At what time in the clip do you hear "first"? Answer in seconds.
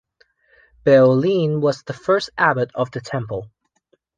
1.93-2.31